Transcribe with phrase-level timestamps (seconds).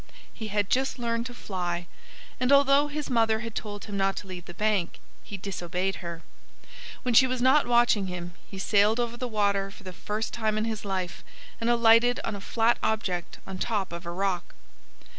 [0.33, 1.85] He had just learned to fly.
[2.39, 6.23] And although his mother had told him not to leave the bank, he disobeyed her.
[7.03, 10.57] When she was not watching him he sailed over the water for the first time
[10.57, 11.23] in his life
[11.61, 14.55] and alighted on a flat object on top of a rock.